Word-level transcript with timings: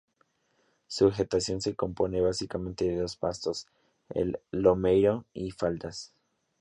Su 0.87 1.05
vegetación 1.09 1.61
se 1.61 1.75
compone 1.75 2.21
básicamente 2.21 2.85
de 2.87 3.05
pastos 3.19 3.67
en 4.09 4.35
lomerío 4.49 5.25
y 5.31 5.51
faldas. 5.51 6.11